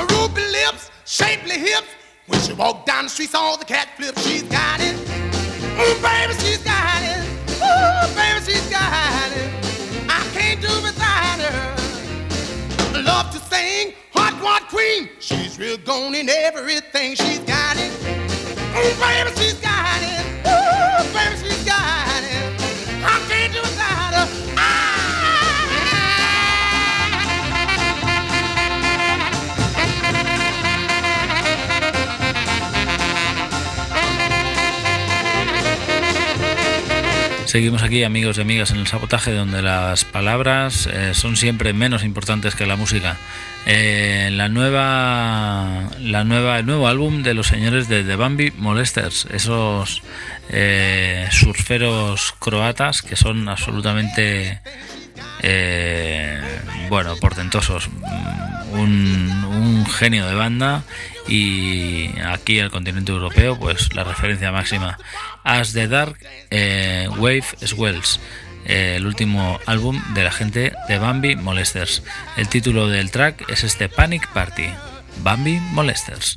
Ruby 0.00 0.42
lips, 0.50 0.90
shapely 1.04 1.58
hips. 1.58 1.88
When 2.26 2.40
she 2.40 2.52
walk 2.54 2.86
down 2.86 3.04
the 3.04 3.10
streets, 3.10 3.34
all 3.34 3.58
the 3.58 3.64
cat 3.64 3.88
flips. 3.96 4.26
She's 4.26 4.42
got 4.42 4.80
it. 4.80 4.94
Ooh, 4.94 6.00
baby, 6.00 6.32
she's 6.40 6.62
got 6.62 7.02
it. 7.02 7.20
Ooh, 7.60 8.14
baby, 8.14 8.40
she's 8.44 8.70
got 8.70 9.32
it. 9.32 9.50
I 10.08 10.20
can't 10.32 10.60
do 10.60 10.72
without 10.82 11.40
her. 11.40 13.02
Love 13.02 13.30
to 13.32 13.38
sing, 13.38 13.94
hot 14.14 14.34
one 14.42 14.62
queen. 14.68 15.10
She's 15.18 15.58
real 15.58 15.76
gone 15.76 16.14
in 16.14 16.28
everything. 16.28 17.14
She's 17.14 17.40
got 17.40 17.76
it. 17.76 17.92
Ooh, 18.72 18.94
baby, 19.00 19.30
she's 19.36 19.60
got 19.60 20.00
it. 20.00 20.24
Ooh, 20.46 21.12
baby, 21.12 21.36
she's 21.36 21.61
Seguimos 37.52 37.82
aquí, 37.82 38.02
amigos 38.02 38.38
y 38.38 38.40
amigas, 38.40 38.70
en 38.70 38.78
el 38.78 38.86
sabotaje, 38.86 39.30
donde 39.30 39.60
las 39.60 40.06
palabras 40.06 40.88
eh, 40.90 41.12
son 41.12 41.36
siempre 41.36 41.74
menos 41.74 42.02
importantes 42.02 42.54
que 42.54 42.64
la 42.64 42.76
música. 42.76 43.18
Eh, 43.66 44.30
la 44.32 44.48
nueva, 44.48 45.90
la 46.00 46.24
nueva, 46.24 46.60
el 46.60 46.64
nuevo 46.64 46.88
álbum 46.88 47.22
de 47.22 47.34
los 47.34 47.48
señores 47.48 47.90
de 47.90 48.04
The 48.04 48.16
Bambi 48.16 48.52
Molesters, 48.52 49.28
esos 49.30 50.02
eh, 50.48 51.28
surferos 51.30 52.34
croatas 52.38 53.02
que 53.02 53.16
son 53.16 53.46
absolutamente, 53.50 54.62
bueno, 56.88 57.16
portentosos. 57.16 57.90
Un, 58.72 59.44
un 59.44 59.84
genio 59.84 60.26
de 60.26 60.34
banda 60.34 60.84
y 61.28 62.10
aquí 62.20 62.60
al 62.60 62.70
continente 62.70 63.12
europeo 63.12 63.58
pues 63.58 63.94
la 63.94 64.04
referencia 64.04 64.52
máxima. 64.52 64.98
As 65.44 65.72
the 65.72 65.88
Dark 65.88 66.16
eh, 66.50 67.08
Wave 67.16 67.44
Swells 67.62 68.20
eh, 68.64 68.94
el 68.96 69.06
último 69.06 69.58
álbum 69.66 70.00
de 70.14 70.24
la 70.24 70.32
gente 70.32 70.72
de 70.88 70.98
Bambi 70.98 71.36
Molesters. 71.36 72.02
El 72.36 72.48
título 72.48 72.88
del 72.88 73.10
track 73.10 73.48
es 73.50 73.64
este 73.64 73.88
Panic 73.88 74.28
Party 74.28 74.68
Bambi 75.22 75.58
Molesters 75.72 76.36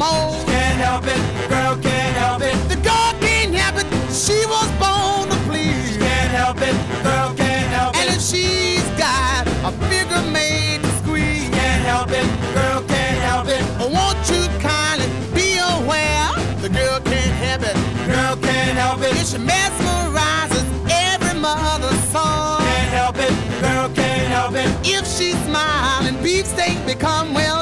the 0.00 0.04
mold. 0.04 0.46
Can't 0.46 0.80
help 0.80 1.04
it, 1.04 1.20
the 1.42 1.48
girl 1.48 1.76
can't 1.76 2.16
help 2.16 2.42
it. 2.42 2.56
The 2.68 2.76
girl 2.76 3.12
can't 3.20 3.54
help 3.54 3.76
it, 3.80 3.86
she 4.12 4.38
was 4.46 4.68
born 4.80 5.28
to 5.28 5.36
please. 5.48 5.92
She 5.92 5.98
Can't 5.98 6.32
help 6.32 6.56
it, 6.58 6.74
the 6.88 7.08
girl 7.08 7.34
can't 7.34 7.68
help 7.76 7.94
it. 7.96 8.00
And 8.00 8.16
if 8.16 8.22
she's 8.22 8.86
got 8.98 9.46
a 9.68 9.72
figure 9.88 10.22
made 10.32 10.82
to 10.82 10.90
squeeze. 11.00 11.44
she 11.44 11.50
Can't 11.50 11.84
help 11.84 12.10
it, 12.10 12.26
the 12.44 12.50
girl 12.58 12.82
can't 12.92 13.20
help 13.28 13.48
it. 13.48 13.62
Won't 13.96 14.22
you 14.32 14.42
kindly 14.60 15.08
be 15.34 15.58
aware? 15.58 16.32
The 16.64 16.70
girl 16.70 17.00
can't 17.00 17.36
help 17.44 17.62
it, 17.62 17.76
girl 18.06 18.36
can't 18.36 18.76
help 18.82 19.00
it. 19.02 19.12
If 19.20 19.26
she 19.32 19.38
mesmerizes 19.38 20.66
every 20.88 21.38
mother's 21.38 22.02
son. 22.12 22.62
Can't 22.62 22.90
help 23.00 23.16
it, 23.18 23.32
girl 23.60 23.88
can't 23.94 24.28
help 24.36 24.54
it. 24.54 24.68
If 24.84 25.04
she 25.06 25.32
smile 25.46 26.06
and 26.08 26.16
beefsteak 26.22 26.78
become 26.86 27.34
well 27.34 27.59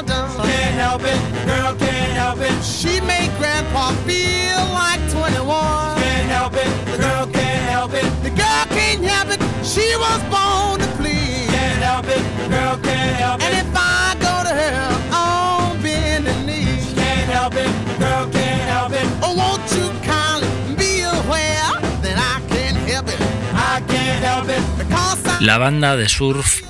help 0.79 1.01
it, 1.03 1.19
girl 1.45 1.75
can't 1.75 2.13
help 2.23 2.39
it. 2.39 2.55
She 2.63 3.01
make 3.01 3.31
grandpa 3.37 3.91
feel 4.07 4.63
like 4.81 5.01
21. 5.11 5.99
Can't 5.99 6.29
help 6.37 6.53
it, 6.55 6.71
the 6.91 6.97
girl 7.03 7.25
can't 7.27 7.65
help 7.75 7.93
it. 7.93 8.07
The 8.23 8.29
girl 8.29 8.63
can't 8.77 9.03
help 9.03 9.29
it, 9.35 9.41
she 9.65 9.87
was 10.05 10.21
born 10.33 10.79
to 10.79 10.87
please. 10.99 11.51
Can't 11.51 11.83
help 11.83 12.07
it, 12.07 12.23
the 12.39 12.47
girl 12.55 12.75
can't 12.87 13.15
help 13.23 13.41
it. 13.41 13.45
And 13.45 13.53
if 13.63 13.69
I 13.75 14.15
go 14.27 14.33
to 14.47 14.53
her 14.63 14.79
on 15.11 15.81
bending 15.83 16.45
knees. 16.47 16.93
Can't 16.95 17.29
help 17.37 17.55
it, 17.63 17.71
the 17.89 17.95
girl 18.03 18.25
can't 18.37 18.67
help 18.75 18.93
it. 19.01 19.07
Oh, 19.25 19.35
won't 19.41 19.67
you 19.75 19.87
kindly 20.07 20.49
be 20.79 21.03
aware 21.19 21.69
that 22.03 22.17
I 22.31 22.35
can't 22.51 22.79
help 22.91 23.07
it? 23.15 23.19
I 23.53 23.83
can't 23.91 24.21
help 24.29 24.47
it 24.47 24.63
because 24.79 25.19
I 25.27 25.43
La 25.43 25.57
banda 25.57 25.97
de 25.97 26.07
surf 26.07 26.63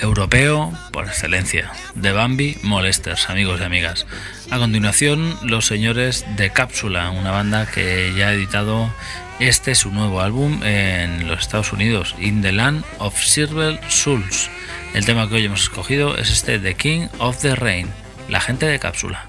europeo 0.00 0.72
por 0.92 1.06
excelencia, 1.06 1.70
de 1.94 2.12
Bambi 2.12 2.58
Molesters, 2.62 3.30
amigos 3.30 3.60
y 3.60 3.64
amigas. 3.64 4.06
A 4.50 4.58
continuación, 4.58 5.36
los 5.42 5.66
señores 5.66 6.24
de 6.36 6.50
Cápsula, 6.50 7.10
una 7.10 7.30
banda 7.30 7.66
que 7.66 8.12
ya 8.16 8.28
ha 8.28 8.32
editado 8.32 8.90
este 9.38 9.74
su 9.74 9.90
nuevo 9.90 10.20
álbum 10.20 10.62
en 10.64 11.28
los 11.28 11.40
Estados 11.40 11.72
Unidos, 11.72 12.14
In 12.18 12.42
the 12.42 12.52
Land 12.52 12.84
of 12.98 13.18
Silver 13.18 13.80
Souls. 13.88 14.50
El 14.94 15.04
tema 15.04 15.28
que 15.28 15.36
hoy 15.36 15.44
hemos 15.44 15.62
escogido 15.62 16.16
es 16.16 16.30
este 16.30 16.58
The 16.58 16.74
King 16.74 17.08
of 17.18 17.40
the 17.40 17.54
Rain, 17.54 17.88
la 18.28 18.40
gente 18.40 18.66
de 18.66 18.78
Cápsula. 18.78 19.28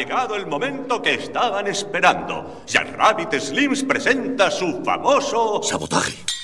Llegado 0.00 0.34
el 0.34 0.46
momento 0.46 1.02
que 1.02 1.12
estaban 1.12 1.66
esperando. 1.66 2.62
Jack 2.66 2.96
Rabbit 2.96 3.34
Slims 3.34 3.84
presenta 3.84 4.50
su 4.50 4.82
famoso... 4.82 5.62
Sabotaje. 5.62 6.39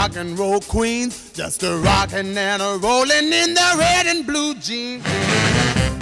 Rock 0.00 0.16
and 0.16 0.38
roll 0.38 0.60
queens, 0.60 1.30
just 1.34 1.62
a 1.62 1.76
rockin' 1.76 2.38
and 2.38 2.62
a 2.62 2.78
rollin' 2.78 3.30
in 3.42 3.52
the 3.52 3.70
red 3.76 4.06
and 4.06 4.24
blue 4.24 4.54
jeans. 4.54 5.04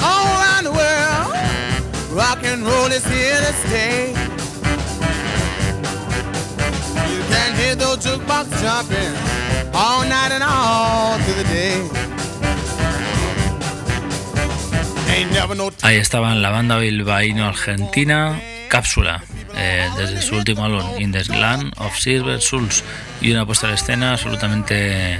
All 0.01 0.27
around 0.39 0.65
the 0.69 0.75
world, 0.81 1.33
rock 2.13 2.39
and 2.45 2.63
roll 2.63 2.91
is 2.99 3.05
here 3.07 3.41
to 3.47 3.53
stay. 3.65 4.15
You 7.13 7.21
can 7.33 7.51
hear 7.61 7.75
those 7.75 7.99
jukebox 8.07 8.47
jumping 8.63 9.13
all 9.75 10.03
night 10.15 10.31
and 10.37 10.45
all 10.45 11.19
through 11.23 11.43
the 11.43 11.49
day. 11.59 11.79
Ahí 15.83 15.97
estaban 15.97 16.41
la 16.41 16.51
banda 16.51 16.79
bilbaíno-argentina 16.79 18.41
Cápsula, 18.69 19.25
eh, 19.55 19.89
desde 19.97 20.23
su 20.23 20.37
último 20.37 20.65
álbum 20.65 20.85
In 20.99 21.13
the 21.13 21.25
Land 21.25 21.75
of 21.79 21.97
Silver 21.99 22.41
Souls, 22.41 22.85
y 23.21 23.31
una 23.33 23.47
puesta 23.47 23.69
en 23.69 23.75
escena 23.75 24.13
absolutamente 24.13 25.19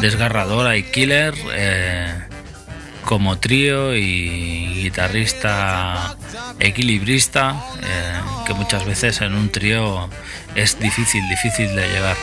desgarradora 0.00 0.76
y 0.76 0.84
killer, 0.84 1.34
eh, 1.54 2.14
como 3.04 3.38
trío 3.38 3.94
y 3.96 4.82
guitarrista 4.82 6.16
equilibrista, 6.60 7.56
eh, 7.82 8.20
que 8.46 8.54
muchas 8.54 8.84
veces 8.84 9.20
en 9.20 9.34
un 9.34 9.50
trío 9.50 10.08
es 10.54 10.78
difícil, 10.78 11.28
difícil 11.28 11.74
de 11.74 11.88
llegar. 11.88 12.16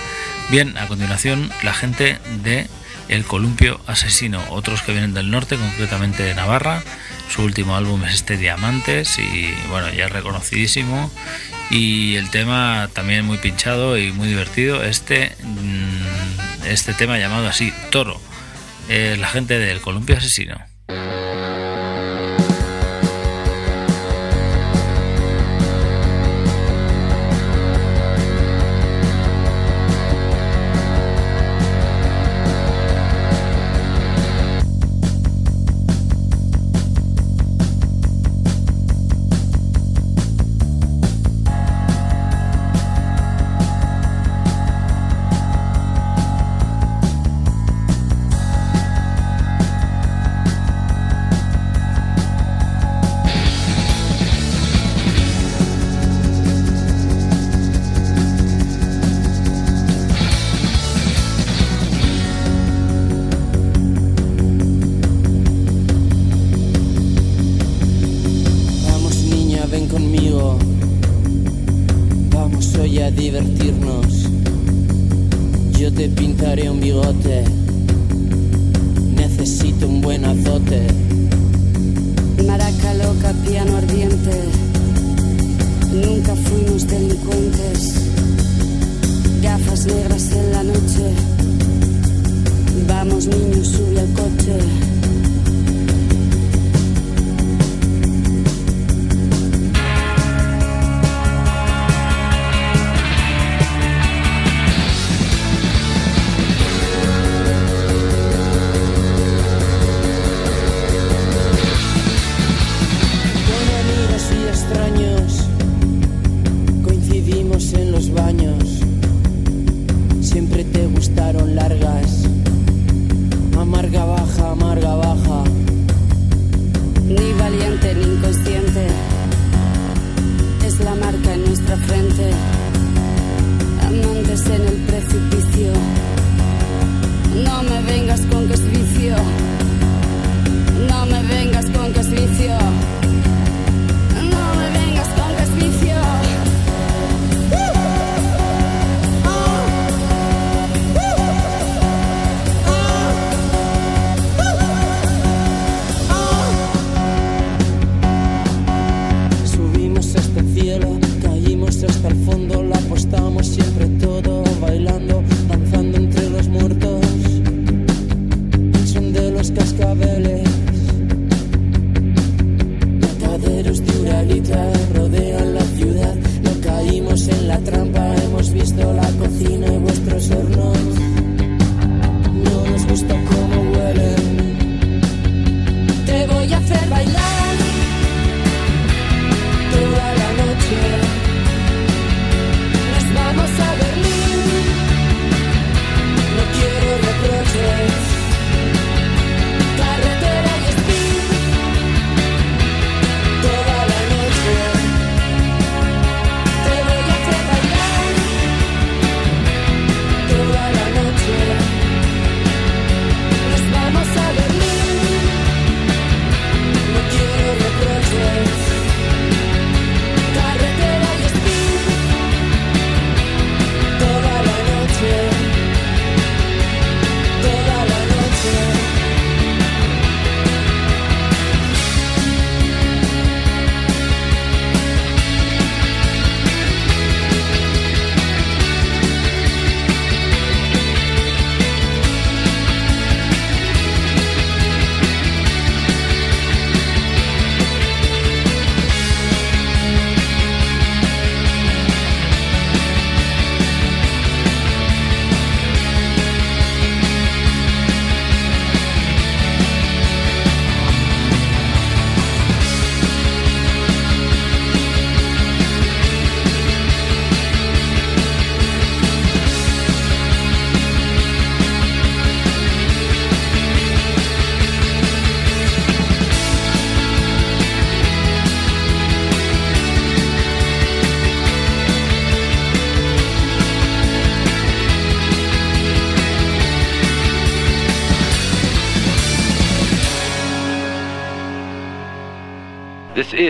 Bien, 0.49 0.77
a 0.77 0.87
continuación 0.87 1.51
la 1.63 1.73
gente 1.73 2.17
de 2.43 2.67
El 3.07 3.23
Columpio 3.23 3.79
Asesino, 3.87 4.41
otros 4.49 4.81
que 4.81 4.93
vienen 4.93 5.13
del 5.13 5.31
norte, 5.31 5.57
concretamente 5.57 6.23
de 6.23 6.33
Navarra. 6.33 6.81
Su 7.29 7.43
último 7.43 7.75
álbum 7.75 8.03
es 8.05 8.15
este 8.15 8.37
Diamantes 8.37 9.19
y 9.19 9.53
bueno, 9.69 9.91
ya 9.93 10.05
es 10.05 10.11
reconocidísimo. 10.11 11.11
Y 11.69 12.15
el 12.15 12.29
tema 12.31 12.89
también 12.93 13.25
muy 13.25 13.37
pinchado 13.37 13.97
y 13.97 14.11
muy 14.11 14.27
divertido, 14.27 14.83
este, 14.83 15.35
mm, 15.43 16.65
este 16.67 16.93
tema 16.93 17.19
llamado 17.19 17.47
así, 17.47 17.71
Toro. 17.91 18.19
Eh, 18.89 19.15
la 19.19 19.27
gente 19.27 19.59
del 19.59 19.79
Columpio 19.81 20.17
Asesino. 20.17 20.68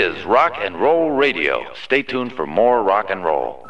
is 0.10 0.26
Rock 0.26 0.53
and 0.57 0.80
Roll 0.80 1.12
Radio. 1.12 1.64
Stay 1.84 2.01
tuned 2.01 2.34
for 2.34 2.47
more 2.47 2.82
rock 2.84 3.10
and 3.10 3.24
roll. 3.24 3.68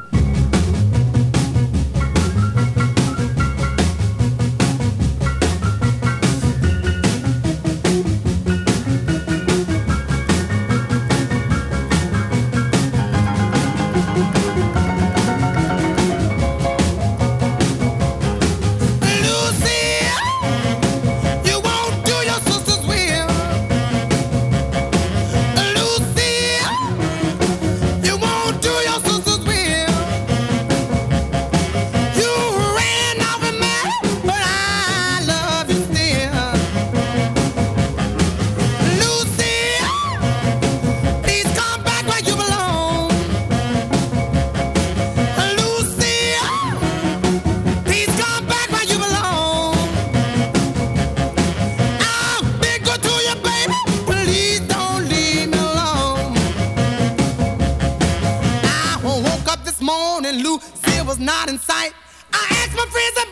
not 61.20 61.50
in 61.50 61.60
sight. 61.60 61.94
I 62.34 62.48
asked 62.62 62.76
my 62.76 62.86
friends 62.86 63.29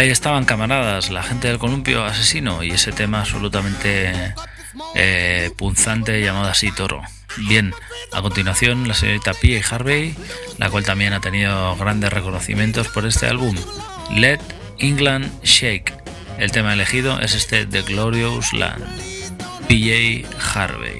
Ahí 0.00 0.08
estaban 0.08 0.46
camaradas, 0.46 1.10
la 1.10 1.22
gente 1.22 1.48
del 1.48 1.58
columpio 1.58 2.02
asesino 2.06 2.62
y 2.62 2.70
ese 2.70 2.90
tema 2.90 3.20
absolutamente 3.20 4.32
eh, 4.94 5.50
punzante 5.58 6.22
llamado 6.22 6.48
así 6.48 6.72
Toro. 6.72 7.02
Bien, 7.48 7.74
a 8.10 8.22
continuación 8.22 8.88
la 8.88 8.94
señorita 8.94 9.34
Pia 9.34 9.60
Harvey, 9.70 10.16
la 10.56 10.70
cual 10.70 10.86
también 10.86 11.12
ha 11.12 11.20
tenido 11.20 11.76
grandes 11.76 12.10
reconocimientos 12.10 12.88
por 12.88 13.04
este 13.04 13.26
álbum. 13.26 13.54
Let 14.16 14.40
England 14.78 15.30
Shake. 15.42 15.92
El 16.38 16.50
tema 16.50 16.72
elegido 16.72 17.20
es 17.20 17.34
este 17.34 17.66
The 17.66 17.82
Glorious 17.82 18.54
Land. 18.54 18.82
PJ 19.68 20.26
Harvey. 20.54 20.99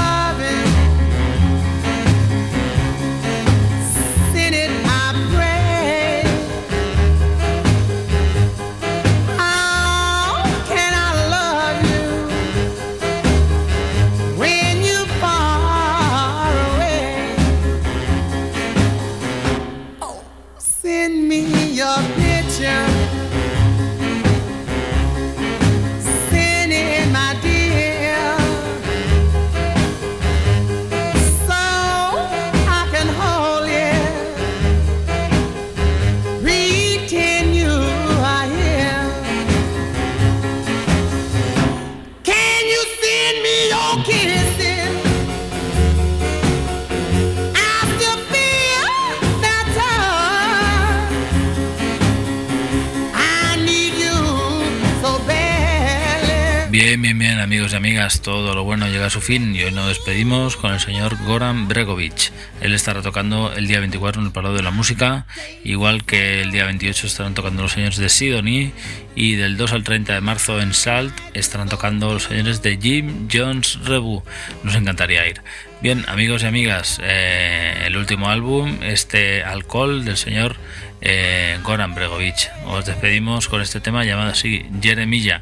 Todo 58.19 58.53
lo 58.53 58.63
bueno 58.65 58.87
llega 58.87 59.05
a 59.05 59.09
su 59.09 59.21
fin 59.21 59.55
y 59.55 59.63
hoy 59.63 59.71
nos 59.71 59.87
despedimos 59.87 60.57
con 60.57 60.73
el 60.73 60.81
señor 60.81 61.15
Goran 61.23 61.69
Bregovic. 61.69 62.33
Él 62.59 62.73
estará 62.73 63.01
tocando 63.01 63.53
el 63.53 63.67
día 63.67 63.79
24 63.79 64.19
en 64.19 64.27
el 64.27 64.33
Palo 64.33 64.53
de 64.53 64.61
la 64.61 64.71
Música, 64.71 65.25
igual 65.63 66.03
que 66.03 66.41
el 66.41 66.51
día 66.51 66.65
28 66.65 67.07
estarán 67.07 67.33
tocando 67.33 67.61
los 67.61 67.71
señores 67.71 67.97
de 67.97 68.09
Sidonie 68.09 68.73
y 69.15 69.35
del 69.35 69.55
2 69.55 69.71
al 69.71 69.83
30 69.83 70.13
de 70.13 70.21
marzo 70.21 70.59
en 70.59 70.73
Salt 70.73 71.17
estarán 71.33 71.69
tocando 71.69 72.11
los 72.13 72.23
señores 72.23 72.61
de 72.61 72.77
Jim 72.77 73.29
Jones 73.31 73.79
Rebu. 73.85 74.23
Nos 74.63 74.75
encantaría 74.75 75.25
ir. 75.27 75.41
Bien, 75.81 76.03
amigos 76.09 76.43
y 76.43 76.47
amigas, 76.47 76.99
eh, 77.01 77.83
el 77.85 77.95
último 77.95 78.29
álbum, 78.29 78.79
este 78.83 79.43
Alcohol 79.43 80.03
del 80.03 80.17
señor 80.17 80.57
eh, 80.99 81.57
Goran 81.63 81.95
Bregovic. 81.95 82.51
Os 82.65 82.85
despedimos 82.85 83.47
con 83.47 83.61
este 83.61 83.79
tema 83.79 84.03
llamado 84.03 84.31
así, 84.31 84.65
Jeremilla. 84.81 85.41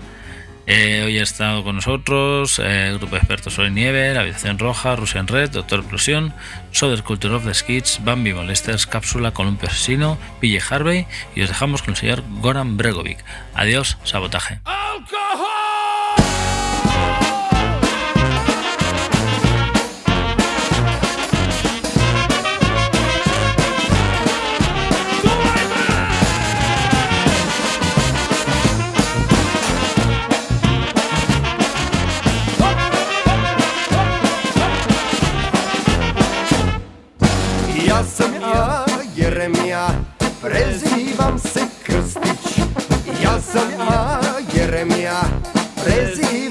Eh, 0.71 1.01
hoy 1.03 1.17
ha 1.17 1.23
estado 1.23 1.63
con 1.63 1.77
nosotros 1.77 2.59
eh, 2.59 2.89
el 2.89 2.99
grupo 2.99 3.15
de 3.15 3.17
expertos 3.17 3.55
sobre 3.55 3.71
nieve, 3.71 4.13
la 4.13 4.21
habitación 4.21 4.59
roja, 4.59 4.95
Russian 4.95 5.25
Red, 5.25 5.49
Doctor 5.49 5.79
Explosión, 5.79 6.31
Soder 6.71 7.01
Culture 7.01 7.33
of 7.33 7.43
the 7.43 7.55
Skids, 7.55 8.01
Bambi 8.03 8.35
Molesters, 8.35 8.85
Cápsula, 8.85 9.31
Columpio 9.31 9.67
Asesino, 9.67 10.19
Pille 10.39 10.61
Harvey 10.69 11.07
y 11.35 11.41
os 11.41 11.49
dejamos 11.49 11.81
con 11.81 11.95
el 11.95 11.97
señor 11.97 12.23
Goran 12.39 12.77
Bregovic. 12.77 13.17
Adiós, 13.55 13.97
sabotaje. 14.03 14.59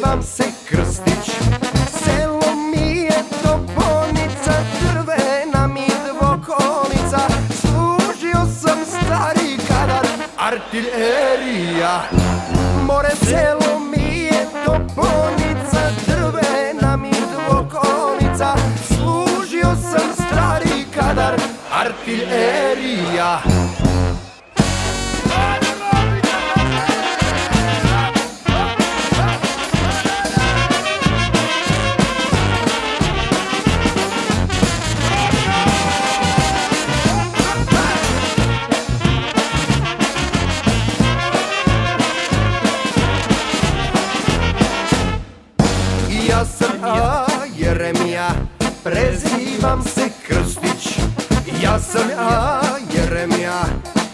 Prezivam 0.08 0.22
se 0.22 0.44
Krstić. 0.68 1.30
Selo 2.04 2.54
mi 2.72 2.96
je 2.96 3.22
toponica, 3.42 4.52
drvena 4.80 5.66
mi 5.66 5.86
dvokonica. 6.08 7.18
Služio 7.60 8.46
sam 8.60 8.78
stari 8.86 9.58
kadar, 9.68 10.06
artiljerija. 10.38 12.02
More 12.86 13.10
selo 13.24 13.78
mi 13.78 14.18
je 14.18 14.46
toponica, 14.66 15.80
drvena 16.06 16.96
mi 16.96 17.10
dvokonica. 17.10 18.54
Služio 18.86 19.76
sam 19.92 20.12
stari 20.14 20.84
kadar, 20.94 21.34
artiljerija. 21.72 23.40
Jeremija, 53.18 53.62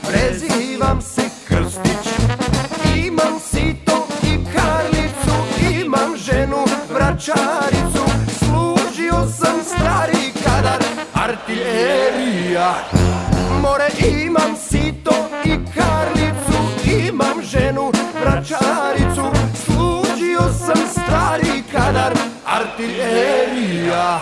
prezivam 0.08 1.02
se 1.02 1.22
Krstić. 1.48 2.08
Imam 2.96 3.40
sito 3.40 4.06
i 4.22 4.38
karlicu, 4.54 5.34
imam 5.80 6.16
ženu 6.16 6.64
vračaricu. 6.92 8.04
Služio 8.38 9.14
sam 9.38 9.56
stari 9.64 10.32
kadar, 10.44 10.82
artiljerija. 11.14 12.74
More 13.62 13.88
imam 14.22 14.56
sito 14.68 15.14
i 15.44 15.50
karlicu, 15.74 16.88
imam 17.08 17.42
ženu 17.42 17.92
vračaricu. 18.20 19.24
Služio 19.64 20.40
sam 20.66 20.86
stari 20.92 21.62
kadar, 21.72 22.12
artiljerija. 22.46 24.20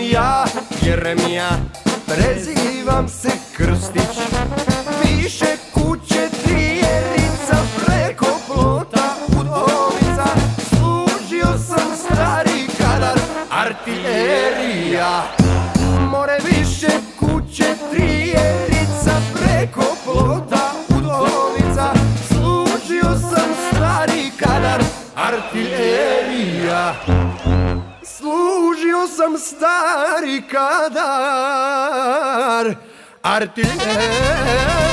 Ja 0.00 0.44
Jeremija, 0.82 1.50
prezivam 2.06 3.08
se 3.08 3.28
Krstić. 3.56 4.17
partir 33.38 34.87